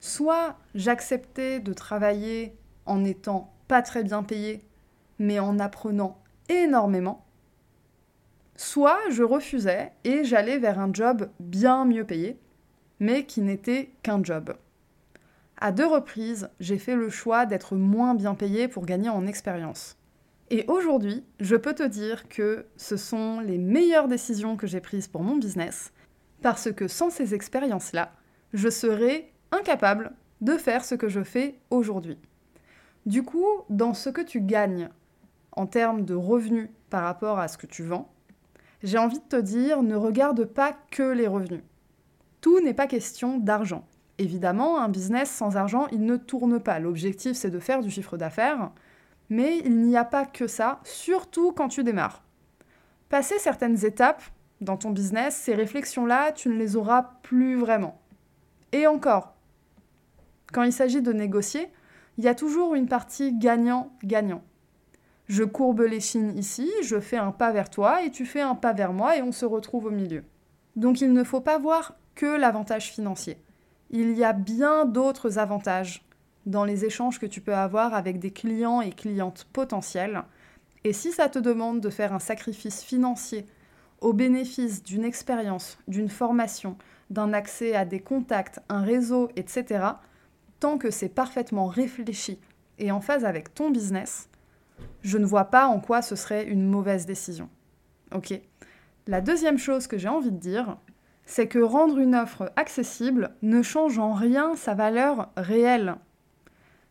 Soit 0.01 0.57
j'acceptais 0.75 1.61
de 1.61 1.73
travailler 1.73 2.55
en 2.85 3.03
étant 3.03 3.53
pas 3.67 3.81
très 3.81 4.03
bien 4.03 4.23
payé, 4.23 4.61
mais 5.19 5.39
en 5.39 5.59
apprenant 5.59 6.21
énormément, 6.49 7.25
soit 8.55 8.99
je 9.09 9.23
refusais 9.23 9.91
et 10.03 10.23
j'allais 10.23 10.57
vers 10.57 10.79
un 10.79 10.93
job 10.93 11.29
bien 11.39 11.85
mieux 11.85 12.05
payé, 12.05 12.39
mais 12.99 13.25
qui 13.25 13.41
n'était 13.41 13.91
qu'un 14.03 14.23
job. 14.23 14.55
À 15.57 15.71
deux 15.71 15.85
reprises, 15.87 16.49
j'ai 16.59 16.77
fait 16.77 16.95
le 16.95 17.09
choix 17.09 17.45
d'être 17.45 17.75
moins 17.75 18.13
bien 18.13 18.35
payé 18.35 18.67
pour 18.67 18.85
gagner 18.85 19.09
en 19.09 19.25
expérience. 19.25 19.97
Et 20.49 20.65
aujourd'hui, 20.67 21.23
je 21.39 21.55
peux 21.55 21.73
te 21.73 21.83
dire 21.83 22.27
que 22.27 22.67
ce 22.75 22.97
sont 22.97 23.39
les 23.39 23.57
meilleures 23.57 24.07
décisions 24.07 24.57
que 24.57 24.67
j'ai 24.67 24.81
prises 24.81 25.07
pour 25.07 25.23
mon 25.23 25.37
business, 25.37 25.91
parce 26.41 26.71
que 26.71 26.87
sans 26.87 27.09
ces 27.09 27.33
expériences-là, 27.33 28.11
je 28.53 28.69
serais 28.69 29.31
incapable 29.51 30.11
de 30.41 30.57
faire 30.57 30.85
ce 30.85 30.95
que 30.95 31.09
je 31.09 31.23
fais 31.23 31.55
aujourd'hui. 31.71 32.19
Du 33.05 33.23
coup, 33.23 33.45
dans 33.69 33.93
ce 33.93 34.09
que 34.09 34.21
tu 34.21 34.41
gagnes 34.41 34.89
en 35.51 35.67
termes 35.67 36.05
de 36.05 36.15
revenus 36.15 36.69
par 36.89 37.03
rapport 37.03 37.39
à 37.39 37.47
ce 37.47 37.57
que 37.57 37.67
tu 37.67 37.83
vends, 37.83 38.11
j'ai 38.81 38.97
envie 38.97 39.19
de 39.19 39.23
te 39.23 39.35
dire, 39.35 39.83
ne 39.83 39.95
regarde 39.95 40.45
pas 40.45 40.73
que 40.91 41.03
les 41.03 41.27
revenus. 41.27 41.63
Tout 42.41 42.59
n'est 42.61 42.73
pas 42.73 42.87
question 42.87 43.37
d'argent. 43.37 43.87
Évidemment, 44.17 44.79
un 44.79 44.89
business 44.89 45.29
sans 45.29 45.57
argent, 45.57 45.87
il 45.91 46.05
ne 46.05 46.15
tourne 46.15 46.59
pas. 46.59 46.79
L'objectif, 46.79 47.35
c'est 47.35 47.49
de 47.49 47.59
faire 47.59 47.81
du 47.81 47.91
chiffre 47.91 48.17
d'affaires, 48.17 48.71
mais 49.29 49.59
il 49.59 49.81
n'y 49.81 49.97
a 49.97 50.05
pas 50.05 50.25
que 50.25 50.47
ça, 50.47 50.79
surtout 50.83 51.51
quand 51.51 51.67
tu 51.67 51.83
démarres. 51.83 52.23
Passer 53.09 53.37
certaines 53.39 53.85
étapes 53.85 54.23
dans 54.61 54.77
ton 54.77 54.91
business, 54.91 55.35
ces 55.35 55.53
réflexions-là, 55.53 56.31
tu 56.31 56.49
ne 56.49 56.57
les 56.57 56.75
auras 56.75 57.17
plus 57.23 57.55
vraiment. 57.57 57.99
Et 58.71 58.87
encore, 58.87 59.35
quand 60.53 60.63
il 60.63 60.73
s'agit 60.73 61.01
de 61.01 61.13
négocier, 61.13 61.69
il 62.17 62.23
y 62.23 62.27
a 62.27 62.35
toujours 62.35 62.75
une 62.75 62.87
partie 62.87 63.33
gagnant-gagnant. 63.33 64.43
Je 65.27 65.43
courbe 65.43 65.81
les 65.81 65.99
chines 65.99 66.37
ici, 66.37 66.71
je 66.83 66.99
fais 66.99 67.17
un 67.17 67.31
pas 67.31 67.51
vers 67.51 67.69
toi 67.69 68.03
et 68.03 68.11
tu 68.11 68.25
fais 68.25 68.41
un 68.41 68.55
pas 68.55 68.73
vers 68.73 68.93
moi 68.93 69.17
et 69.17 69.21
on 69.21 69.31
se 69.31 69.45
retrouve 69.45 69.85
au 69.85 69.91
milieu. 69.91 70.23
Donc 70.75 71.01
il 71.01 71.13
ne 71.13 71.23
faut 71.23 71.41
pas 71.41 71.57
voir 71.57 71.95
que 72.15 72.37
l'avantage 72.37 72.91
financier 72.91 73.37
il 73.89 74.17
y 74.17 74.23
a 74.23 74.33
bien 74.33 74.85
d'autres 74.85 75.37
avantages 75.37 76.03
dans 76.45 76.65
les 76.65 76.85
échanges 76.85 77.19
que 77.19 77.25
tu 77.25 77.41
peux 77.41 77.55
avoir 77.55 77.93
avec 77.93 78.19
des 78.19 78.31
clients 78.31 78.81
et 78.81 78.91
clientes 78.91 79.47
potentiels. 79.53 80.23
Et 80.83 80.93
si 80.93 81.11
ça 81.11 81.29
te 81.29 81.39
demande 81.39 81.81
de 81.81 81.89
faire 81.89 82.13
un 82.13 82.19
sacrifice 82.19 82.83
financier 82.83 83.45
au 84.01 84.13
bénéfice 84.13 84.83
d'une 84.83 85.05
expérience, 85.05 85.77
d'une 85.87 86.09
formation, 86.09 86.77
d'un 87.09 87.33
accès 87.33 87.75
à 87.75 87.85
des 87.85 87.99
contacts, 87.99 88.59
un 88.69 88.81
réseau, 88.81 89.29
etc., 89.35 89.85
tant 90.59 90.77
que 90.77 90.91
c'est 90.91 91.09
parfaitement 91.09 91.67
réfléchi 91.67 92.39
et 92.79 92.91
en 92.91 93.01
phase 93.01 93.25
avec 93.25 93.53
ton 93.53 93.69
business, 93.69 94.29
je 95.01 95.17
ne 95.17 95.25
vois 95.25 95.45
pas 95.45 95.67
en 95.67 95.79
quoi 95.79 96.01
ce 96.01 96.15
serait 96.15 96.45
une 96.45 96.67
mauvaise 96.67 97.05
décision. 97.05 97.49
Ok 98.13 98.33
La 99.07 99.21
deuxième 99.21 99.57
chose 99.57 99.87
que 99.87 99.97
j'ai 99.97 100.09
envie 100.09 100.31
de 100.31 100.37
dire, 100.37 100.77
c'est 101.25 101.47
que 101.47 101.59
rendre 101.59 101.97
une 101.97 102.15
offre 102.15 102.51
accessible 102.55 103.31
ne 103.41 103.61
change 103.61 103.99
en 103.99 104.13
rien 104.13 104.55
sa 104.55 104.73
valeur 104.73 105.29
réelle. 105.37 105.95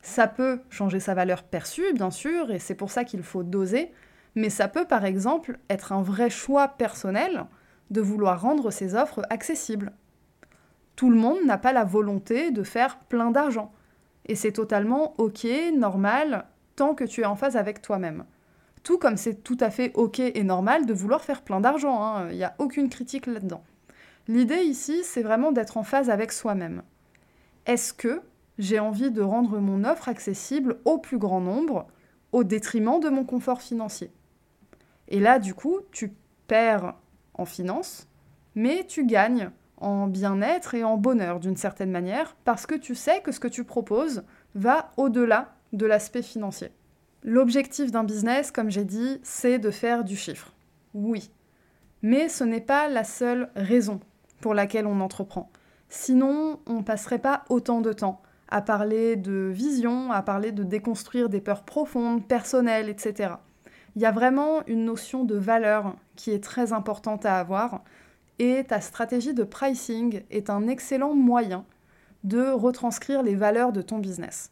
Ça 0.03 0.27
peut 0.27 0.61
changer 0.71 1.01
sa 1.01 1.15
valeur 1.15 1.45
perçue, 1.45 1.93
bien 1.95 2.11
sûr, 2.11 2.51
et 2.51 2.59
c'est 2.59 2.75
pour 2.75 2.91
ça 2.91 3.05
qu'il 3.05 3.23
faut 3.23 3.43
doser, 3.43 3.93
mais 4.35 4.51
ça 4.51 4.69
peut 4.69 4.85
par 4.85 5.05
exemple 5.05 5.59
être 5.71 5.93
un 5.93 6.03
vrai 6.03 6.31
choix 6.31 6.69
personnel 6.69 7.47
de 7.91 8.01
vouloir 8.01 8.41
rendre 8.41 8.71
ses 8.71 8.95
offres 8.95 9.23
accessibles. 9.31 9.93
Tout 10.97 11.11
le 11.11 11.17
monde 11.17 11.45
n'a 11.45 11.59
pas 11.59 11.73
la 11.73 11.85
volonté 11.85 12.51
de 12.51 12.63
faire 12.63 12.99
plein 12.99 13.31
d'argent, 13.31 13.73
et 14.27 14.37
c'est 14.37 14.53
totalement 14.53 15.15
ok, 15.19 15.47
normal, 15.77 16.47
tant 16.77 16.95
que 16.95 17.05
tu 17.05 17.23
es 17.23 17.27
en 17.27 17.37
phase 17.37 17.57
avec 17.57 17.83
toi-même. 17.83 18.25
Tout 18.83 18.99
comme 18.99 19.17
c'est 19.17 19.43
tout 19.43 19.57
à 19.61 19.71
fait 19.71 19.93
ok 19.95 20.21
et 20.21 20.45
normal 20.45 20.87
de 20.87 20.93
vouloir 20.93 21.25
faire 21.25 21.43
plein 21.43 21.61
d'argent, 21.61 22.03
hein. 22.05 22.29
il 22.31 22.37
n'y 22.37 22.45
a 22.45 22.55
aucune 22.59 22.89
critique 22.89 23.27
là-dedans. 23.27 23.65
L'idée 24.29 24.63
ici, 24.63 25.03
c'est 25.05 25.23
vraiment 25.23 25.53
d'être 25.53 25.77
en 25.77 25.83
phase 25.83 26.11
avec 26.11 26.33
soi-même. 26.33 26.83
Est-ce 27.67 27.93
que 27.93 28.23
j'ai 28.59 28.79
envie 28.79 29.11
de 29.11 29.23
rendre 29.23 29.59
mon 29.59 29.85
offre 29.85 30.09
accessible 30.09 30.79
au 30.85 30.99
plus 30.99 31.19
grand 31.19 31.41
nombre 31.41 31.87
au 32.33 32.45
détriment 32.45 33.01
de 33.01 33.09
mon 33.09 33.25
confort 33.25 33.61
financier? 33.61 34.13
Et 35.09 35.21
là, 35.21 35.39
du 35.39 35.55
coup, 35.55 35.81
tu 35.93 36.13
perds 36.47 36.95
en 37.35 37.45
finance, 37.45 38.07
mais 38.55 38.85
tu 38.87 39.05
gagnes 39.05 39.51
en 39.79 40.07
bien-être 40.07 40.75
et 40.75 40.85
en 40.85 40.97
bonheur 40.97 41.41
d'une 41.41 41.57
certaine 41.57 41.91
manière, 41.91 42.37
parce 42.45 42.67
que 42.67 42.75
tu 42.75 42.95
sais 42.95 43.21
que 43.21 43.33
ce 43.33 43.41
que 43.41 43.49
tu 43.49 43.65
proposes 43.65 44.23
va 44.55 44.91
au-delà 44.97 45.55
de 45.73 45.87
l'aspect 45.87 46.23
financier. 46.23 46.71
L'objectif 47.23 47.91
d'un 47.91 48.05
business, 48.05 48.51
comme 48.51 48.71
j'ai 48.71 48.85
dit, 48.85 49.19
c'est 49.23 49.59
de 49.59 49.71
faire 49.71 50.05
du 50.05 50.17
chiffre. 50.17 50.53
Oui. 50.93 51.31
Mais 52.03 52.29
ce 52.29 52.45
n'est 52.45 52.61
pas 52.61 52.89
la 52.89 53.05
seule 53.05 53.51
raison 53.57 54.01
pour 54.41 54.55
laquelle 54.55 54.87
on 54.87 55.01
entreprend. 55.01 55.51
Sinon, 55.89 56.61
on 56.67 56.83
passerait 56.83 57.19
pas 57.19 57.45
autant 57.49 57.81
de 57.81 57.93
temps 57.93 58.21
à 58.49 58.61
parler 58.61 59.17
de 59.17 59.51
vision, 59.53 60.13
à 60.13 60.23
parler 60.23 60.53
de 60.53 60.63
déconstruire 60.63 61.29
des 61.29 61.41
peurs 61.41 61.63
profondes, 61.63 62.27
personnelles, 62.27 62.89
etc. 62.89 63.35
Il 63.97 64.03
y 64.03 64.07
a 64.07 64.11
vraiment 64.11 64.65
une 64.67 64.85
notion 64.85 65.25
de 65.25 65.37
valeur 65.37 65.97
qui 66.17 66.31
est 66.31 66.43
très 66.43 66.73
importante 66.73 67.25
à 67.27 67.39
avoir 67.39 67.83
et 68.39 68.65
ta 68.65 68.81
stratégie 68.81 69.35
de 69.35 69.45
pricing 69.45 70.23
est 70.31 70.51
un 70.51 70.69
excellent 70.69 71.15
moyen 71.15 71.65
de 72.25 72.51
retranscrire 72.51 73.23
les 73.23 73.35
valeurs 73.35 73.73
de 73.73 73.83
ton 73.83 73.99
business. 73.99 74.51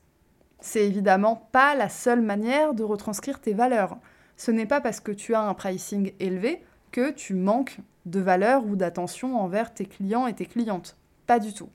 C'est 0.60 0.86
évidemment 0.86 1.48
pas 1.50 1.74
la 1.74 1.88
seule 1.88 2.20
manière 2.20 2.74
de 2.74 2.84
retranscrire 2.84 3.40
tes 3.40 3.54
valeurs. 3.54 3.98
Ce 4.36 4.50
n'est 4.50 4.66
pas 4.66 4.80
parce 4.80 5.00
que 5.00 5.12
tu 5.12 5.34
as 5.34 5.40
un 5.40 5.54
pricing 5.54 6.12
élevé 6.20 6.62
que 6.92 7.10
tu 7.10 7.34
manques 7.34 7.78
de 8.06 8.20
valeur 8.20 8.64
ou 8.66 8.76
d'attention 8.76 9.40
envers 9.40 9.74
tes 9.74 9.86
clients 9.86 10.26
et 10.26 10.34
tes 10.34 10.46
clientes. 10.46 10.96
Pas 11.26 11.38
du 11.38 11.52
tout. 11.52 11.70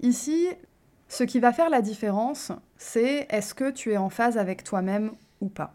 Ici, 0.00 0.48
ce 1.08 1.24
qui 1.24 1.38
va 1.38 1.52
faire 1.52 1.70
la 1.70 1.82
différence, 1.82 2.52
c'est 2.76 3.26
est-ce 3.30 3.54
que 3.54 3.70
tu 3.70 3.92
es 3.92 3.96
en 3.96 4.10
phase 4.10 4.38
avec 4.38 4.64
toi-même 4.64 5.12
ou 5.40 5.48
pas. 5.48 5.74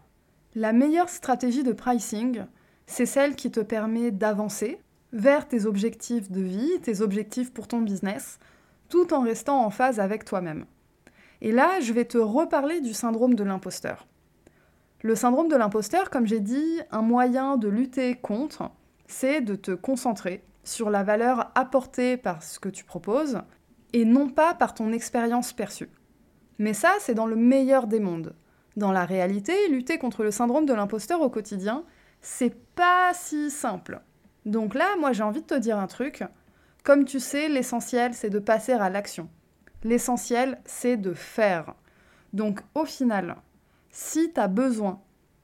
La 0.54 0.72
meilleure 0.72 1.08
stratégie 1.08 1.62
de 1.62 1.72
pricing, 1.72 2.44
c'est 2.86 3.06
celle 3.06 3.36
qui 3.36 3.50
te 3.50 3.60
permet 3.60 4.10
d'avancer 4.10 4.78
vers 5.12 5.46
tes 5.46 5.66
objectifs 5.66 6.30
de 6.30 6.40
vie, 6.40 6.80
tes 6.82 7.00
objectifs 7.00 7.52
pour 7.52 7.68
ton 7.68 7.80
business, 7.80 8.38
tout 8.88 9.12
en 9.14 9.20
restant 9.22 9.64
en 9.64 9.70
phase 9.70 10.00
avec 10.00 10.24
toi-même. 10.24 10.66
Et 11.40 11.52
là, 11.52 11.80
je 11.80 11.92
vais 11.92 12.04
te 12.04 12.18
reparler 12.18 12.80
du 12.80 12.94
syndrome 12.94 13.34
de 13.34 13.44
l'imposteur. 13.44 14.06
Le 15.02 15.16
syndrome 15.16 15.48
de 15.48 15.56
l'imposteur, 15.56 16.10
comme 16.10 16.26
j'ai 16.26 16.40
dit, 16.40 16.80
un 16.90 17.02
moyen 17.02 17.56
de 17.56 17.68
lutter 17.68 18.14
contre, 18.14 18.70
c'est 19.06 19.40
de 19.40 19.56
te 19.56 19.72
concentrer 19.72 20.44
sur 20.64 20.90
la 20.90 21.02
valeur 21.02 21.50
apportée 21.54 22.16
par 22.16 22.42
ce 22.42 22.60
que 22.60 22.68
tu 22.68 22.84
proposes 22.84 23.40
et 23.92 24.04
non 24.04 24.28
pas 24.28 24.54
par 24.54 24.74
ton 24.74 24.92
expérience 24.92 25.52
perçue. 25.52 25.90
Mais 26.58 26.74
ça, 26.74 26.92
c'est 27.00 27.14
dans 27.14 27.26
le 27.26 27.34
meilleur 27.34 27.88
des 27.88 27.98
mondes. 27.98 28.34
Dans 28.76 28.92
la 28.92 29.04
réalité, 29.04 29.52
lutter 29.68 29.98
contre 29.98 30.22
le 30.22 30.30
syndrome 30.30 30.64
de 30.64 30.72
l'imposteur 30.72 31.20
au 31.20 31.28
quotidien, 31.28 31.84
c'est 32.20 32.54
pas 32.74 33.12
si 33.14 33.50
simple. 33.50 34.00
Donc 34.46 34.74
là, 34.74 34.96
moi 34.98 35.12
j'ai 35.12 35.22
envie 35.22 35.42
de 35.42 35.46
te 35.46 35.58
dire 35.58 35.78
un 35.78 35.86
truc. 35.86 36.24
Comme 36.84 37.04
tu 37.04 37.20
sais, 37.20 37.48
l'essentiel, 37.48 38.14
c'est 38.14 38.30
de 38.30 38.38
passer 38.38 38.72
à 38.72 38.90
l'action. 38.90 39.28
L'essentiel, 39.84 40.60
c'est 40.64 40.96
de 40.96 41.14
faire. 41.14 41.74
Donc 42.32 42.60
au 42.74 42.84
final, 42.84 43.36
si 43.90 44.32
tu 44.32 44.40
as 44.40 44.48
besoin 44.48 45.00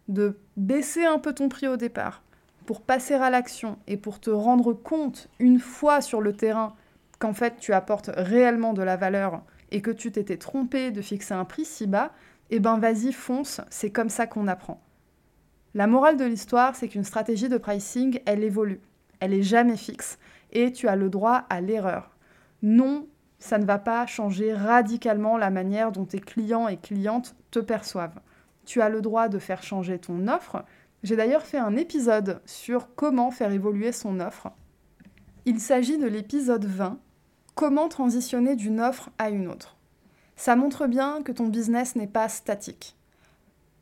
de 0.09 0.39
baisser 0.57 1.05
un 1.05 1.19
peu 1.19 1.33
ton 1.33 1.49
prix 1.49 1.69
au 1.69 1.77
départ, 1.77 2.23
pour 2.69 2.83
passer 2.83 3.15
à 3.15 3.31
l'action 3.31 3.79
et 3.87 3.97
pour 3.97 4.21
te 4.21 4.29
rendre 4.29 4.75
compte 4.75 5.29
une 5.39 5.59
fois 5.59 6.03
sur 6.03 6.21
le 6.21 6.35
terrain 6.35 6.75
qu'en 7.19 7.33
fait 7.33 7.57
tu 7.59 7.73
apportes 7.73 8.11
réellement 8.15 8.75
de 8.75 8.83
la 8.83 8.97
valeur 8.97 9.43
et 9.71 9.81
que 9.81 9.91
tu 9.91 10.13
t'étais 10.13 10.37
trompé 10.37 10.91
de 10.91 11.01
fixer 11.01 11.33
un 11.33 11.47
prix 11.47 11.65
si 11.65 11.87
bas, 11.87 12.13
eh 12.51 12.61
ben 12.61 12.79
vas-y 12.79 13.13
fonce, 13.13 13.63
c'est 13.71 13.91
comme 13.91 14.11
ça 14.11 14.27
qu'on 14.27 14.49
apprend. 14.49 14.83
La 15.75 15.87
morale 15.87 16.17
de 16.17 16.25
l'histoire, 16.25 16.77
c'est 16.77 16.89
qu'une 16.89 17.05
stratégie 17.05 17.49
de 17.49 17.57
pricing, 17.57 18.21
elle 18.27 18.45
évolue. 18.45 18.81
Elle 19.21 19.35
est 19.35 19.43
jamais 19.43 19.77
fixe 19.77 20.19
et 20.53 20.73
tu 20.73 20.89
as 20.89 20.97
le 20.97 21.11
droit 21.11 21.45
à 21.51 21.61
l'erreur. 21.61 22.11
Non, 22.63 23.07
ça 23.39 23.59
ne 23.59 23.65
va 23.65 23.79
pas 23.79 24.07
changer 24.07 24.53
radicalement 24.53 25.37
la 25.37 25.51
manière 25.51 25.93
dont 25.93 26.05
tes 26.05 26.21
clients 26.21 26.69
et 26.69 26.77
clientes 26.77 27.37
te 27.51 27.59
perçoivent. 27.59 28.21
Tu 28.65 28.81
as 28.83 28.89
le 28.89 29.01
droit 29.01 29.29
de 29.29 29.39
faire 29.39 29.63
changer 29.63 29.99
ton 29.99 30.29
offre. 30.29 30.65
J'ai 31.03 31.17
d'ailleurs 31.17 31.47
fait 31.47 31.59
un 31.59 31.77
épisode 31.77 32.41
sur 32.45 32.95
comment 32.95 33.31
faire 33.31 33.53
évoluer 33.53 33.93
son 33.93 34.21
offre. 34.21 34.49
Il 35.47 35.61
s'agit 35.61 35.99
de 35.99 36.07
l'épisode 36.07 36.65
20, 36.65 36.99
comment 37.55 37.89
transitionner 37.89 38.57
d'une 38.57 38.81
offre 38.81 39.11
à 39.19 39.31
une 39.31 39.49
autre. 39.49 39.77
Ça 40.37 40.57
montre 40.57 40.87
bien 40.87 41.23
que 41.23 41.33
ton 41.33 41.47
business 41.47 41.97
n'est 41.97 42.07
pas 42.07 42.29
statique. 42.29 42.97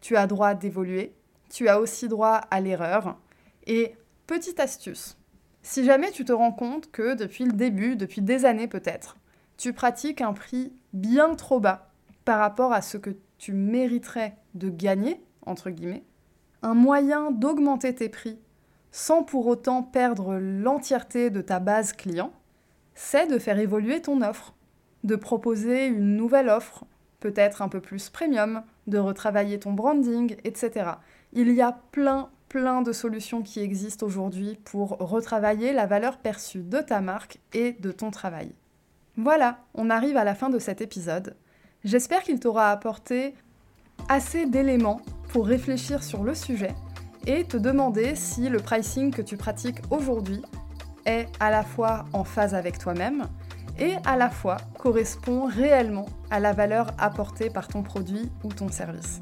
Tu 0.00 0.16
as 0.16 0.26
droit 0.26 0.54
d'évoluer, 0.54 1.12
tu 1.50 1.68
as 1.68 1.80
aussi 1.80 2.08
droit 2.08 2.40
à 2.50 2.60
l'erreur. 2.60 3.18
Et 3.66 3.94
petite 4.26 4.60
astuce, 4.60 5.18
si 5.66 5.84
jamais 5.84 6.12
tu 6.12 6.24
te 6.24 6.32
rends 6.32 6.52
compte 6.52 6.92
que 6.92 7.14
depuis 7.14 7.44
le 7.44 7.52
début, 7.52 7.96
depuis 7.96 8.22
des 8.22 8.44
années 8.44 8.68
peut-être, 8.68 9.16
tu 9.56 9.72
pratiques 9.72 10.20
un 10.20 10.32
prix 10.32 10.72
bien 10.92 11.34
trop 11.34 11.58
bas 11.58 11.90
par 12.24 12.38
rapport 12.38 12.72
à 12.72 12.82
ce 12.82 12.96
que 12.96 13.10
tu 13.36 13.52
mériterais 13.52 14.36
de 14.54 14.70
gagner, 14.70 15.20
entre 15.44 15.70
guillemets, 15.70 16.04
un 16.62 16.74
moyen 16.74 17.32
d'augmenter 17.32 17.96
tes 17.96 18.08
prix 18.08 18.38
sans 18.92 19.24
pour 19.24 19.48
autant 19.48 19.82
perdre 19.82 20.36
l'entièreté 20.36 21.30
de 21.30 21.40
ta 21.40 21.58
base 21.58 21.92
client, 21.92 22.32
c'est 22.94 23.26
de 23.26 23.36
faire 23.36 23.58
évoluer 23.58 24.00
ton 24.00 24.22
offre, 24.22 24.54
de 25.02 25.16
proposer 25.16 25.86
une 25.86 26.16
nouvelle 26.16 26.48
offre, 26.48 26.84
peut-être 27.18 27.60
un 27.60 27.68
peu 27.68 27.80
plus 27.80 28.08
premium, 28.08 28.62
de 28.86 28.98
retravailler 28.98 29.58
ton 29.58 29.72
branding, 29.72 30.36
etc. 30.44 30.90
Il 31.32 31.52
y 31.52 31.60
a 31.60 31.76
plein, 31.90 32.30
plein 32.56 32.80
de 32.80 32.92
solutions 32.92 33.42
qui 33.42 33.60
existent 33.60 34.06
aujourd'hui 34.06 34.58
pour 34.64 34.96
retravailler 34.98 35.74
la 35.74 35.84
valeur 35.84 36.16
perçue 36.16 36.62
de 36.62 36.78
ta 36.78 37.02
marque 37.02 37.38
et 37.52 37.72
de 37.72 37.92
ton 37.92 38.10
travail. 38.10 38.54
Voilà, 39.18 39.58
on 39.74 39.90
arrive 39.90 40.16
à 40.16 40.24
la 40.24 40.34
fin 40.34 40.48
de 40.48 40.58
cet 40.58 40.80
épisode. 40.80 41.36
J'espère 41.84 42.22
qu'il 42.22 42.40
t'aura 42.40 42.70
apporté 42.70 43.34
assez 44.08 44.46
d'éléments 44.46 45.02
pour 45.28 45.46
réfléchir 45.46 46.02
sur 46.02 46.24
le 46.24 46.34
sujet 46.34 46.74
et 47.26 47.44
te 47.44 47.58
demander 47.58 48.14
si 48.14 48.48
le 48.48 48.58
pricing 48.58 49.12
que 49.12 49.20
tu 49.20 49.36
pratiques 49.36 49.82
aujourd'hui 49.90 50.40
est 51.04 51.26
à 51.38 51.50
la 51.50 51.62
fois 51.62 52.06
en 52.14 52.24
phase 52.24 52.54
avec 52.54 52.78
toi-même 52.78 53.28
et 53.78 53.96
à 54.06 54.16
la 54.16 54.30
fois 54.30 54.56
correspond 54.78 55.44
réellement 55.44 56.06
à 56.30 56.40
la 56.40 56.54
valeur 56.54 56.86
apportée 56.96 57.50
par 57.50 57.68
ton 57.68 57.82
produit 57.82 58.32
ou 58.44 58.48
ton 58.48 58.70
service. 58.70 59.20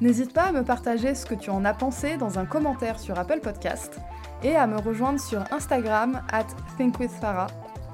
N'hésite 0.00 0.32
pas 0.32 0.44
à 0.44 0.52
me 0.52 0.64
partager 0.64 1.14
ce 1.14 1.26
que 1.26 1.34
tu 1.34 1.50
en 1.50 1.64
as 1.64 1.74
pensé 1.74 2.16
dans 2.16 2.38
un 2.38 2.44
commentaire 2.44 2.98
sur 2.98 3.18
Apple 3.18 3.40
Podcast 3.40 4.00
et 4.42 4.56
à 4.56 4.66
me 4.66 4.78
rejoindre 4.78 5.20
sur 5.20 5.44
Instagram 5.52 6.22
at 6.32 6.46
thinkwithfarah 6.76 7.48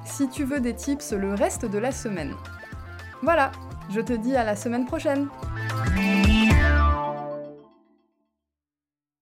si 0.05 0.27
tu 0.29 0.43
veux 0.43 0.59
des 0.59 0.73
tips 0.73 1.11
le 1.13 1.33
reste 1.33 1.65
de 1.65 1.77
la 1.77 1.91
semaine. 1.91 2.33
Voilà, 3.21 3.51
je 3.91 4.01
te 4.01 4.13
dis 4.13 4.35
à 4.35 4.43
la 4.43 4.55
semaine 4.55 4.85
prochaine 4.85 5.27